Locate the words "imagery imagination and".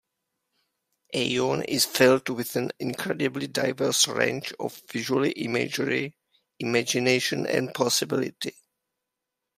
5.35-7.71